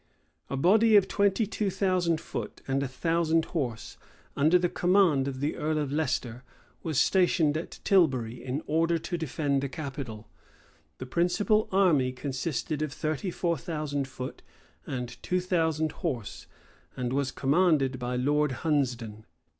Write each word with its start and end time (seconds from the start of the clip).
A 0.49 0.57
body 0.57 0.95
of 0.95 1.07
twenty 1.07 1.45
two 1.45 1.69
thousand 1.69 2.19
foot 2.19 2.63
and 2.67 2.81
a 2.81 2.87
thousand 2.87 3.45
horse, 3.53 3.97
under 4.35 4.57
the 4.57 4.67
command 4.67 5.27
of 5.27 5.41
the 5.41 5.55
earl 5.55 5.77
of 5.77 5.91
Leicester, 5.91 6.43
was 6.81 6.99
stationed 6.99 7.55
at 7.55 7.79
Tilbury 7.83 8.43
in 8.43 8.63
order 8.65 8.97
to 8.97 9.15
defend 9.15 9.61
the 9.61 9.69
capital. 9.69 10.27
The 10.97 11.05
principal 11.05 11.69
army 11.71 12.13
consisted 12.13 12.81
of 12.81 12.91
thirty 12.91 13.29
four 13.29 13.59
thousand 13.59 14.07
foot 14.07 14.41
and 14.87 15.21
two 15.21 15.39
thousand 15.39 15.91
horse, 15.91 16.47
and 16.97 17.13
was 17.13 17.29
commanded 17.31 17.99
by 17.99 18.15
Lord 18.15 18.53
Hunsdon. 18.63 19.25